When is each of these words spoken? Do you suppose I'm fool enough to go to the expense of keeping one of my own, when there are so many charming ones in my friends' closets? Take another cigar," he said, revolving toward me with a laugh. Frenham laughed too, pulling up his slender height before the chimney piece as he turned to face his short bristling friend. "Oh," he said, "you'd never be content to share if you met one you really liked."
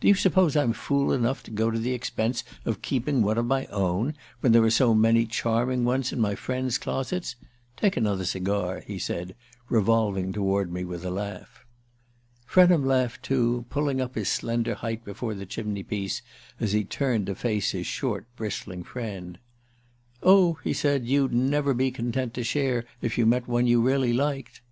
Do 0.00 0.08
you 0.08 0.14
suppose 0.14 0.56
I'm 0.56 0.72
fool 0.72 1.12
enough 1.12 1.42
to 1.42 1.50
go 1.50 1.70
to 1.70 1.78
the 1.78 1.92
expense 1.92 2.44
of 2.64 2.80
keeping 2.80 3.20
one 3.20 3.36
of 3.36 3.44
my 3.44 3.66
own, 3.66 4.14
when 4.40 4.52
there 4.52 4.62
are 4.64 4.70
so 4.70 4.94
many 4.94 5.26
charming 5.26 5.84
ones 5.84 6.14
in 6.14 6.18
my 6.18 6.34
friends' 6.34 6.78
closets? 6.78 7.36
Take 7.76 7.94
another 7.94 8.24
cigar," 8.24 8.80
he 8.86 8.98
said, 8.98 9.34
revolving 9.68 10.32
toward 10.32 10.72
me 10.72 10.82
with 10.86 11.04
a 11.04 11.10
laugh. 11.10 11.66
Frenham 12.46 12.86
laughed 12.86 13.22
too, 13.22 13.66
pulling 13.68 14.00
up 14.00 14.14
his 14.14 14.30
slender 14.30 14.76
height 14.76 15.04
before 15.04 15.34
the 15.34 15.44
chimney 15.44 15.82
piece 15.82 16.22
as 16.58 16.72
he 16.72 16.82
turned 16.82 17.26
to 17.26 17.34
face 17.34 17.72
his 17.72 17.86
short 17.86 18.24
bristling 18.34 18.82
friend. 18.82 19.38
"Oh," 20.22 20.54
he 20.64 20.72
said, 20.72 21.06
"you'd 21.06 21.34
never 21.34 21.74
be 21.74 21.90
content 21.90 22.32
to 22.32 22.44
share 22.44 22.86
if 23.02 23.18
you 23.18 23.26
met 23.26 23.46
one 23.46 23.66
you 23.66 23.82
really 23.82 24.14
liked." 24.14 24.62